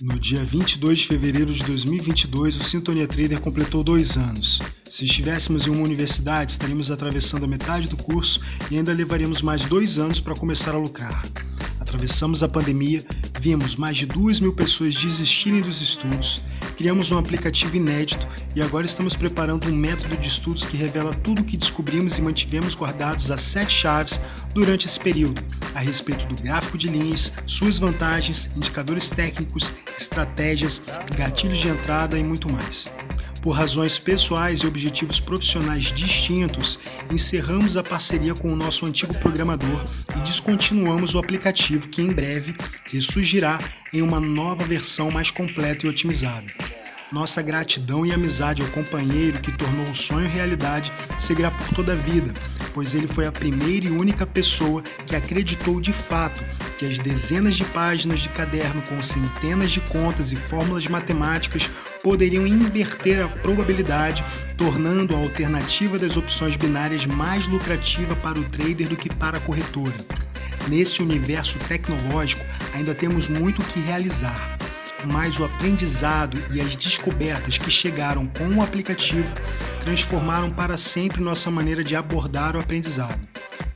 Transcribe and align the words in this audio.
No 0.00 0.18
dia 0.18 0.44
22 0.44 0.98
de 0.98 1.06
fevereiro 1.06 1.52
de 1.52 1.62
2022, 1.62 2.60
o 2.60 2.64
Sintonia 2.64 3.06
Trader 3.06 3.40
completou 3.40 3.84
dois 3.84 4.16
anos. 4.16 4.60
Se 4.88 5.04
estivéssemos 5.04 5.66
em 5.66 5.70
uma 5.70 5.84
universidade, 5.84 6.52
estaríamos 6.52 6.90
atravessando 6.90 7.44
a 7.44 7.48
metade 7.48 7.88
do 7.88 7.96
curso 7.96 8.40
e 8.70 8.76
ainda 8.76 8.92
levaríamos 8.92 9.40
mais 9.40 9.64
dois 9.64 9.98
anos 9.98 10.18
para 10.18 10.34
começar 10.34 10.74
a 10.74 10.78
lucrar. 10.78 11.24
Atravessamos 11.86 12.42
a 12.42 12.48
pandemia, 12.48 13.04
vimos 13.38 13.76
mais 13.76 13.96
de 13.96 14.06
duas 14.06 14.40
mil 14.40 14.52
pessoas 14.52 14.92
desistirem 14.96 15.60
dos 15.60 15.80
estudos, 15.80 16.42
criamos 16.76 17.12
um 17.12 17.16
aplicativo 17.16 17.76
inédito 17.76 18.26
e 18.56 18.60
agora 18.60 18.84
estamos 18.84 19.14
preparando 19.14 19.68
um 19.68 19.72
método 19.72 20.16
de 20.16 20.26
estudos 20.26 20.64
que 20.64 20.76
revela 20.76 21.14
tudo 21.14 21.42
o 21.42 21.44
que 21.44 21.56
descobrimos 21.56 22.18
e 22.18 22.22
mantivemos 22.22 22.74
guardados 22.74 23.30
as 23.30 23.40
sete 23.40 23.72
chaves 23.72 24.20
durante 24.52 24.86
esse 24.86 24.98
período, 24.98 25.40
a 25.76 25.78
respeito 25.78 26.26
do 26.26 26.34
gráfico 26.42 26.76
de 26.76 26.88
linhas, 26.88 27.30
suas 27.46 27.78
vantagens, 27.78 28.50
indicadores 28.56 29.08
técnicos, 29.08 29.72
estratégias, 29.96 30.82
gatilhos 31.16 31.58
de 31.58 31.68
entrada 31.68 32.18
e 32.18 32.24
muito 32.24 32.50
mais. 32.50 32.90
Por 33.46 33.52
razões 33.52 33.96
pessoais 33.96 34.58
e 34.58 34.66
objetivos 34.66 35.20
profissionais 35.20 35.84
distintos, 35.84 36.80
encerramos 37.08 37.76
a 37.76 37.82
parceria 37.84 38.34
com 38.34 38.52
o 38.52 38.56
nosso 38.56 38.84
antigo 38.84 39.16
programador 39.20 39.84
e 40.16 40.18
descontinuamos 40.18 41.14
o 41.14 41.18
aplicativo 41.20 41.86
que 41.86 42.02
em 42.02 42.12
breve 42.12 42.56
ressurgirá 42.86 43.60
em 43.92 44.02
uma 44.02 44.18
nova 44.18 44.64
versão 44.64 45.12
mais 45.12 45.30
completa 45.30 45.86
e 45.86 45.88
otimizada. 45.88 46.52
Nossa 47.12 47.40
gratidão 47.40 48.04
e 48.04 48.12
amizade 48.12 48.62
ao 48.62 48.68
companheiro 48.70 49.38
que 49.38 49.56
tornou 49.56 49.86
o 49.86 49.94
sonho 49.94 50.28
realidade 50.28 50.90
seguirá 51.20 51.52
por 51.52 51.68
toda 51.68 51.92
a 51.92 51.96
vida, 51.96 52.34
pois 52.74 52.96
ele 52.96 53.06
foi 53.06 53.28
a 53.28 53.32
primeira 53.32 53.86
e 53.86 53.90
única 53.90 54.26
pessoa 54.26 54.82
que 55.06 55.14
acreditou 55.14 55.80
de 55.80 55.92
fato 55.92 56.44
que 56.78 56.86
as 56.86 56.98
dezenas 56.98 57.56
de 57.56 57.64
páginas 57.64 58.20
de 58.20 58.28
caderno 58.28 58.82
com 58.82 59.02
centenas 59.02 59.70
de 59.70 59.80
contas 59.80 60.32
e 60.32 60.36
fórmulas 60.36 60.86
matemáticas 60.86 61.70
poderiam 62.02 62.46
inverter 62.46 63.24
a 63.24 63.28
probabilidade, 63.28 64.24
tornando 64.56 65.14
a 65.14 65.18
alternativa 65.18 65.98
das 65.98 66.16
opções 66.16 66.56
binárias 66.56 67.06
mais 67.06 67.48
lucrativa 67.48 68.14
para 68.16 68.38
o 68.38 68.44
trader 68.44 68.88
do 68.88 68.96
que 68.96 69.08
para 69.08 69.38
a 69.38 69.40
corretora. 69.40 69.94
Nesse 70.68 71.02
universo 71.02 71.58
tecnológico, 71.68 72.44
ainda 72.74 72.94
temos 72.94 73.28
muito 73.28 73.62
o 73.62 73.64
que 73.64 73.80
realizar, 73.80 74.58
mas 75.04 75.38
o 75.38 75.44
aprendizado 75.44 76.42
e 76.52 76.60
as 76.60 76.76
descobertas 76.76 77.56
que 77.56 77.70
chegaram 77.70 78.26
com 78.26 78.48
o 78.48 78.62
aplicativo 78.62 79.32
transformaram 79.80 80.50
para 80.50 80.76
sempre 80.76 81.22
nossa 81.22 81.50
maneira 81.50 81.84
de 81.84 81.94
abordar 81.94 82.56
o 82.56 82.60
aprendizado. 82.60 83.18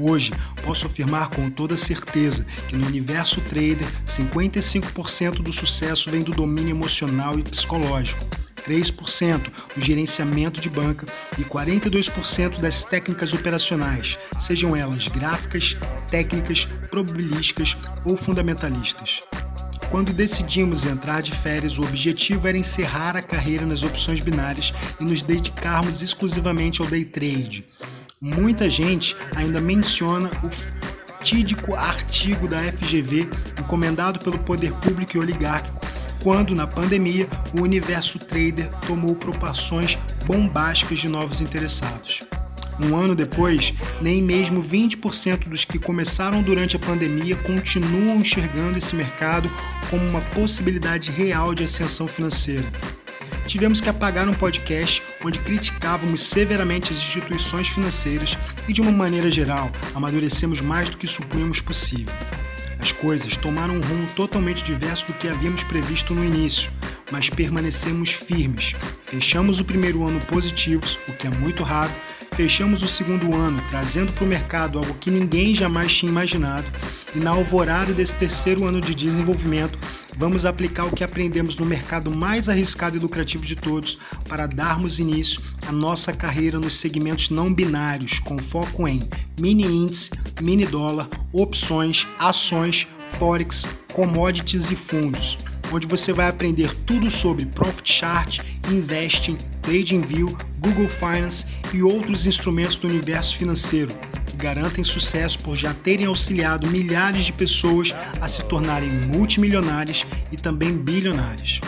Hoje, 0.00 0.32
posso 0.62 0.86
afirmar 0.86 1.28
com 1.28 1.50
toda 1.50 1.76
certeza 1.76 2.46
que 2.68 2.76
no 2.76 2.86
universo 2.86 3.40
trader, 3.40 3.88
55% 4.06 5.42
do 5.42 5.52
sucesso 5.52 6.08
vem 6.08 6.22
do 6.22 6.30
domínio 6.30 6.70
emocional 6.70 7.36
e 7.36 7.42
psicológico, 7.42 8.24
3% 8.64 9.50
do 9.74 9.80
gerenciamento 9.80 10.60
de 10.60 10.70
banca 10.70 11.04
e 11.36 11.42
42% 11.42 12.60
das 12.60 12.84
técnicas 12.84 13.32
operacionais, 13.32 14.16
sejam 14.38 14.76
elas 14.76 15.08
gráficas, 15.08 15.76
técnicas, 16.08 16.68
probabilísticas 16.92 17.76
ou 18.04 18.16
fundamentalistas. 18.16 19.22
Quando 19.90 20.12
decidimos 20.12 20.84
entrar 20.84 21.22
de 21.22 21.32
férias, 21.32 21.76
o 21.76 21.82
objetivo 21.82 22.46
era 22.46 22.56
encerrar 22.56 23.16
a 23.16 23.22
carreira 23.22 23.66
nas 23.66 23.82
opções 23.82 24.20
binárias 24.20 24.72
e 25.00 25.04
nos 25.04 25.22
dedicarmos 25.22 26.02
exclusivamente 26.02 26.80
ao 26.80 26.86
day 26.86 27.04
trade. 27.04 27.66
Muita 28.20 28.68
gente 28.68 29.16
ainda 29.36 29.60
menciona 29.60 30.28
o 30.42 30.50
fatídico 30.50 31.76
artigo 31.76 32.48
da 32.48 32.60
FGV 32.72 33.30
encomendado 33.60 34.18
pelo 34.18 34.40
poder 34.40 34.72
público 34.72 35.16
e 35.16 35.20
oligárquico, 35.20 35.80
quando, 36.20 36.52
na 36.52 36.66
pandemia, 36.66 37.28
o 37.56 37.62
universo 37.62 38.18
trader 38.18 38.68
tomou 38.88 39.14
proporções 39.14 39.96
bombásticas 40.26 40.98
de 40.98 41.08
novos 41.08 41.40
interessados. 41.40 42.24
Um 42.80 42.96
ano 42.96 43.14
depois, 43.14 43.72
nem 44.02 44.20
mesmo 44.20 44.64
20% 44.64 45.48
dos 45.48 45.64
que 45.64 45.78
começaram 45.78 46.42
durante 46.42 46.74
a 46.74 46.80
pandemia 46.80 47.36
continuam 47.36 48.16
enxergando 48.16 48.78
esse 48.78 48.96
mercado 48.96 49.48
como 49.90 50.04
uma 50.08 50.20
possibilidade 50.34 51.12
real 51.12 51.54
de 51.54 51.62
ascensão 51.62 52.08
financeira 52.08 52.66
tivemos 53.48 53.80
que 53.80 53.88
apagar 53.88 54.28
um 54.28 54.34
podcast 54.34 55.02
onde 55.24 55.38
criticávamos 55.38 56.20
severamente 56.20 56.92
as 56.92 56.98
instituições 56.98 57.68
financeiras 57.68 58.36
e, 58.68 58.74
de 58.74 58.82
uma 58.82 58.92
maneira 58.92 59.30
geral, 59.30 59.72
amadurecemos 59.94 60.60
mais 60.60 60.90
do 60.90 60.98
que 60.98 61.06
supunhamos 61.06 61.58
possível. 61.58 62.12
As 62.78 62.92
coisas 62.92 63.38
tomaram 63.38 63.74
um 63.74 63.80
rumo 63.80 64.06
totalmente 64.14 64.62
diverso 64.62 65.06
do 65.06 65.14
que 65.14 65.28
havíamos 65.28 65.64
previsto 65.64 66.14
no 66.14 66.22
início, 66.22 66.70
mas 67.10 67.30
permanecemos 67.30 68.10
firmes. 68.10 68.76
Fechamos 69.06 69.60
o 69.60 69.64
primeiro 69.64 70.06
ano 70.06 70.20
positivos, 70.20 70.98
o 71.08 71.12
que 71.14 71.26
é 71.26 71.30
muito 71.30 71.62
raro, 71.62 71.90
fechamos 72.32 72.82
o 72.82 72.88
segundo 72.88 73.34
ano 73.34 73.60
trazendo 73.70 74.12
para 74.12 74.24
o 74.24 74.28
mercado 74.28 74.78
algo 74.78 74.94
que 74.94 75.10
ninguém 75.10 75.54
jamais 75.54 75.96
tinha 75.96 76.12
imaginado, 76.12 76.66
e 77.14 77.18
na 77.18 77.30
alvorada 77.30 77.94
desse 77.94 78.14
terceiro 78.14 78.66
ano 78.66 78.80
de 78.80 78.94
desenvolvimento, 78.94 79.78
vamos 80.18 80.44
aplicar 80.44 80.84
o 80.84 80.90
que 80.90 81.04
aprendemos 81.04 81.56
no 81.56 81.64
mercado 81.64 82.10
mais 82.10 82.48
arriscado 82.48 82.96
e 82.96 83.00
lucrativo 83.00 83.46
de 83.46 83.54
todos 83.54 83.98
para 84.28 84.46
darmos 84.46 84.98
início 84.98 85.40
à 85.66 85.70
nossa 85.70 86.12
carreira 86.12 86.58
nos 86.58 86.74
segmentos 86.74 87.30
não 87.30 87.54
binários, 87.54 88.18
com 88.18 88.36
foco 88.36 88.88
em 88.88 89.08
mini 89.38 89.64
índice, 89.64 90.10
mini 90.42 90.66
dólar, 90.66 91.08
opções, 91.32 92.06
ações, 92.18 92.88
forex, 93.10 93.64
commodities 93.92 94.72
e 94.72 94.76
fundos, 94.76 95.38
onde 95.72 95.86
você 95.86 96.12
vai 96.12 96.26
aprender 96.26 96.74
tudo 96.84 97.08
sobre 97.10 97.46
Profit 97.46 97.92
Chart, 97.92 98.40
Investing, 98.68 99.38
TradingView, 99.62 100.36
Google 100.58 100.88
Finance 100.88 101.46
e 101.72 101.80
outros 101.80 102.26
instrumentos 102.26 102.76
do 102.76 102.88
universo 102.88 103.36
financeiro 103.36 103.94
garantem 104.38 104.84
sucesso 104.84 105.38
por 105.40 105.56
já 105.56 105.74
terem 105.74 106.06
auxiliado 106.06 106.66
milhares 106.68 107.26
de 107.26 107.32
pessoas 107.32 107.94
a 108.20 108.28
se 108.28 108.44
tornarem 108.44 108.88
multimilionárias 108.88 110.06
e 110.30 110.36
também 110.36 110.78
bilionárias. 110.78 111.60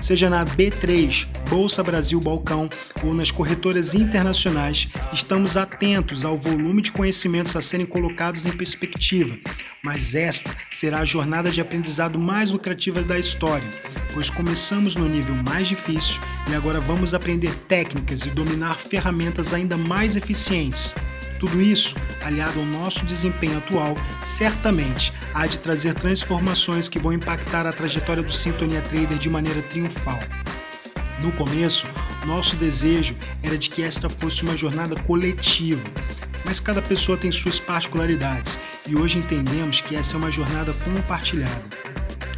Seja 0.00 0.28
na 0.28 0.44
B3, 0.44 1.28
Bolsa 1.48 1.82
Brasil 1.82 2.20
Balcão 2.20 2.68
ou 3.04 3.14
nas 3.14 3.30
corretoras 3.30 3.94
internacionais, 3.94 4.88
estamos 5.12 5.56
atentos 5.56 6.24
ao 6.24 6.36
volume 6.36 6.82
de 6.82 6.90
conhecimentos 6.90 7.54
a 7.54 7.62
serem 7.62 7.86
colocados 7.86 8.44
em 8.44 8.50
perspectiva, 8.50 9.36
mas 9.82 10.16
esta 10.16 10.50
será 10.72 10.98
a 10.98 11.04
jornada 11.04 11.52
de 11.52 11.60
aprendizado 11.60 12.18
mais 12.18 12.50
lucrativa 12.50 13.00
da 13.02 13.16
história, 13.16 13.68
pois 14.12 14.28
começamos 14.28 14.96
no 14.96 15.08
nível 15.08 15.36
mais 15.36 15.68
difícil 15.68 16.20
e 16.50 16.54
agora 16.54 16.80
vamos 16.80 17.14
aprender 17.14 17.54
técnicas 17.68 18.26
e 18.26 18.30
dominar 18.30 18.74
ferramentas 18.74 19.52
ainda 19.52 19.76
mais 19.76 20.16
eficientes 20.16 20.92
tudo 21.42 21.60
isso, 21.60 21.96
aliado 22.24 22.60
ao 22.60 22.66
nosso 22.66 23.04
desempenho 23.04 23.58
atual, 23.58 23.96
certamente 24.22 25.12
há 25.34 25.44
de 25.44 25.58
trazer 25.58 25.92
transformações 25.92 26.88
que 26.88 27.00
vão 27.00 27.12
impactar 27.12 27.66
a 27.66 27.72
trajetória 27.72 28.22
do 28.22 28.32
Sintonia 28.32 28.80
Trader 28.82 29.18
de 29.18 29.28
maneira 29.28 29.60
triunfal. 29.62 30.20
No 31.20 31.32
começo, 31.32 31.84
nosso 32.26 32.54
desejo 32.54 33.16
era 33.42 33.58
de 33.58 33.68
que 33.70 33.82
esta 33.82 34.08
fosse 34.08 34.44
uma 34.44 34.56
jornada 34.56 34.94
coletiva, 35.00 35.82
mas 36.44 36.60
cada 36.60 36.80
pessoa 36.80 37.18
tem 37.18 37.32
suas 37.32 37.58
particularidades 37.58 38.60
e 38.86 38.94
hoje 38.94 39.18
entendemos 39.18 39.80
que 39.80 39.96
essa 39.96 40.14
é 40.14 40.18
uma 40.18 40.30
jornada 40.30 40.72
compartilhada. 40.84 41.64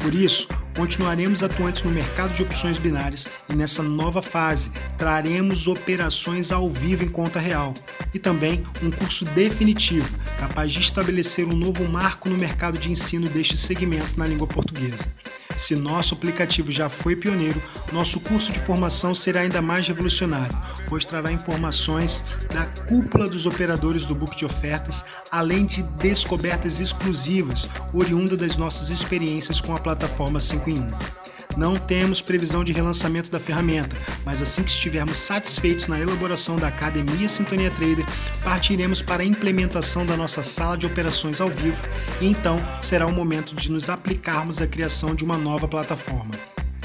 Por 0.00 0.14
isso, 0.14 0.48
Continuaremos 0.76 1.42
atuantes 1.42 1.82
no 1.84 1.90
mercado 1.90 2.34
de 2.34 2.42
opções 2.42 2.78
binárias 2.78 3.26
e 3.48 3.54
nessa 3.54 3.82
nova 3.82 4.20
fase 4.20 4.70
traremos 4.98 5.66
operações 5.66 6.52
ao 6.52 6.68
vivo 6.68 7.02
em 7.02 7.08
conta 7.08 7.40
real 7.40 7.72
e 8.12 8.18
também 8.18 8.62
um 8.82 8.90
curso 8.90 9.24
definitivo 9.24 10.06
capaz 10.38 10.70
de 10.70 10.80
estabelecer 10.80 11.46
um 11.46 11.56
novo 11.56 11.88
marco 11.88 12.28
no 12.28 12.36
mercado 12.36 12.76
de 12.76 12.92
ensino 12.92 13.26
deste 13.30 13.56
segmento 13.56 14.18
na 14.18 14.26
língua 14.26 14.46
portuguesa. 14.46 15.08
Se 15.56 15.74
nosso 15.74 16.14
aplicativo 16.14 16.70
já 16.70 16.88
foi 16.88 17.16
pioneiro, 17.16 17.60
nosso 17.92 18.20
curso 18.20 18.52
de 18.52 18.58
formação 18.58 19.14
será 19.14 19.40
ainda 19.40 19.62
mais 19.62 19.88
revolucionário, 19.88 20.56
pois 20.88 21.04
trará 21.04 21.32
informações 21.32 22.22
da 22.52 22.66
cúpula 22.66 23.28
dos 23.28 23.46
operadores 23.46 24.04
do 24.06 24.14
book 24.14 24.36
de 24.36 24.44
ofertas, 24.44 25.04
além 25.30 25.64
de 25.64 25.82
descobertas 25.82 26.80
exclusivas 26.80 27.68
oriundas 27.92 28.38
das 28.38 28.56
nossas 28.56 28.90
experiências 28.90 29.60
com 29.60 29.74
a 29.74 29.80
plataforma 29.80 30.40
5 30.40 30.70
em 30.70 30.80
1. 30.80 31.25
Não 31.56 31.76
temos 31.76 32.20
previsão 32.20 32.62
de 32.62 32.72
relançamento 32.72 33.30
da 33.30 33.40
ferramenta, 33.40 33.96
mas 34.24 34.42
assim 34.42 34.62
que 34.62 34.70
estivermos 34.70 35.16
satisfeitos 35.16 35.88
na 35.88 35.98
elaboração 35.98 36.56
da 36.56 36.68
Academia 36.68 37.28
Sintonia 37.28 37.70
Trader, 37.70 38.04
partiremos 38.44 39.00
para 39.00 39.22
a 39.22 39.26
implementação 39.26 40.04
da 40.04 40.16
nossa 40.16 40.42
sala 40.42 40.76
de 40.76 40.84
operações 40.84 41.40
ao 41.40 41.48
vivo 41.48 41.82
e 42.20 42.26
então 42.26 42.62
será 42.80 43.06
o 43.06 43.12
momento 43.12 43.54
de 43.54 43.70
nos 43.70 43.88
aplicarmos 43.88 44.60
à 44.60 44.66
criação 44.66 45.14
de 45.14 45.24
uma 45.24 45.38
nova 45.38 45.66
plataforma. 45.66 46.34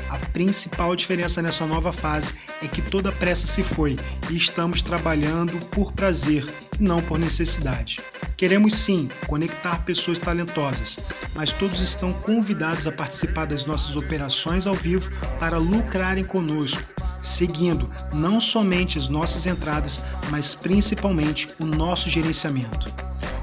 A 0.10 0.18
principal 0.18 0.96
diferença 0.96 1.42
nessa 1.42 1.66
nova 1.66 1.92
fase 1.92 2.34
é 2.62 2.68
que 2.68 2.82
toda 2.82 3.12
pressa 3.12 3.48
se 3.48 3.64
foi 3.64 3.98
e 4.30 4.38
estamos 4.38 4.82
trabalhando 4.82 5.60
por 5.68 5.92
prazer 5.92 6.46
e 6.80 6.84
não 6.84 7.02
por 7.02 7.18
necessidade. 7.18 8.00
Queremos 8.42 8.74
sim 8.74 9.08
conectar 9.28 9.86
pessoas 9.86 10.18
talentosas, 10.18 10.98
mas 11.36 11.54
todos 11.54 11.80
estão 11.80 12.12
convidados 12.12 12.88
a 12.88 12.92
participar 12.92 13.46
das 13.46 13.68
nossas 13.68 13.96
operações 13.96 14.66
ao 14.66 14.74
vivo 14.74 15.12
para 15.38 15.60
lucrarem 15.60 16.24
conosco, 16.24 16.82
seguindo 17.22 17.88
não 18.12 18.42
somente 18.42 18.98
as 18.98 19.08
nossas 19.08 19.46
entradas, 19.46 20.02
mas 20.32 20.56
principalmente 20.56 21.50
o 21.60 21.66
nosso 21.68 22.10
gerenciamento. 22.10 22.92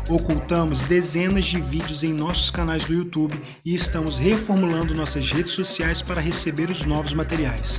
Ocultamos 0.09 0.83
dezenas 0.83 1.45
de 1.45 1.61
vídeos 1.61 2.03
em 2.03 2.13
nossos 2.13 2.51
canais 2.51 2.85
do 2.85 2.93
YouTube 2.93 3.41
e 3.65 3.77
estamos 3.77 4.19
reformulando 4.19 4.97
nossas 4.97 5.31
redes 5.31 5.53
sociais 5.53 6.03
para 6.03 6.21
receber 6.21 6.71
os 6.71 6.85
novos 6.85 7.15
materiais. 7.15 7.79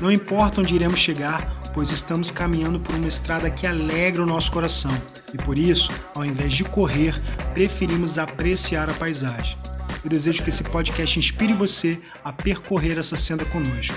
Não 0.00 0.10
importa 0.10 0.62
onde 0.62 0.74
iremos 0.74 1.00
chegar, 1.00 1.70
pois 1.74 1.90
estamos 1.90 2.30
caminhando 2.30 2.80
por 2.80 2.94
uma 2.94 3.08
estrada 3.08 3.50
que 3.50 3.66
alegra 3.66 4.22
o 4.22 4.26
nosso 4.26 4.50
coração 4.50 5.15
e 5.32 5.38
por 5.38 5.58
isso, 5.58 5.92
ao 6.14 6.24
invés 6.24 6.52
de 6.52 6.64
correr, 6.64 7.14
preferimos 7.52 8.18
apreciar 8.18 8.88
a 8.88 8.94
paisagem. 8.94 9.56
Eu 10.02 10.10
desejo 10.10 10.42
que 10.42 10.50
esse 10.50 10.62
podcast 10.62 11.18
inspire 11.18 11.52
você 11.52 11.98
a 12.22 12.32
percorrer 12.32 12.98
essa 12.98 13.16
senda 13.16 13.44
conosco. 13.46 13.96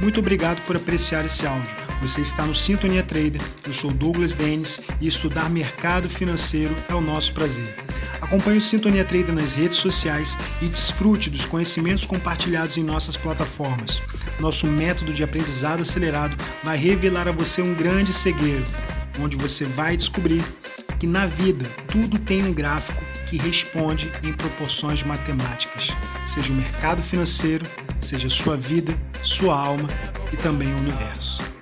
Muito 0.00 0.20
obrigado 0.20 0.60
por 0.66 0.76
apreciar 0.76 1.24
esse 1.24 1.46
áudio. 1.46 1.86
Você 2.02 2.20
está 2.20 2.44
no 2.44 2.54
Sintonia 2.54 3.02
Trader, 3.02 3.40
eu 3.66 3.72
sou 3.72 3.90
Douglas 3.90 4.34
Dennis 4.34 4.82
e 5.00 5.06
estudar 5.06 5.48
mercado 5.48 6.10
financeiro 6.10 6.76
é 6.88 6.94
o 6.94 7.00
nosso 7.00 7.32
prazer. 7.32 7.74
Acompanhe 8.20 8.58
o 8.58 8.62
Sintonia 8.62 9.04
Trader 9.04 9.34
nas 9.34 9.54
redes 9.54 9.78
sociais 9.78 10.36
e 10.60 10.66
desfrute 10.66 11.30
dos 11.30 11.46
conhecimentos 11.46 12.04
compartilhados 12.04 12.76
em 12.76 12.82
nossas 12.82 13.16
plataformas. 13.16 14.02
Nosso 14.38 14.66
método 14.66 15.12
de 15.12 15.24
aprendizado 15.24 15.80
acelerado 15.80 16.36
vai 16.62 16.76
revelar 16.76 17.28
a 17.28 17.32
você 17.32 17.62
um 17.62 17.74
grande 17.74 18.12
segredo, 18.12 18.66
onde 19.18 19.36
você 19.36 19.64
vai 19.64 19.96
descobrir 19.96 20.44
que 20.98 21.06
na 21.06 21.26
vida 21.26 21.68
tudo 21.88 22.18
tem 22.18 22.44
um 22.44 22.52
gráfico 22.52 23.02
que 23.28 23.36
responde 23.36 24.10
em 24.22 24.32
proporções 24.32 25.02
matemáticas, 25.02 25.88
seja 26.26 26.52
o 26.52 26.56
mercado 26.56 27.02
financeiro, 27.02 27.66
seja 28.00 28.30
sua 28.30 28.56
vida, 28.56 28.94
sua 29.22 29.58
alma 29.58 29.88
e 30.32 30.36
também 30.36 30.72
o 30.72 30.78
universo. 30.78 31.55